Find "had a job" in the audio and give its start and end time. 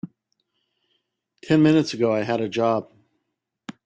2.23-2.91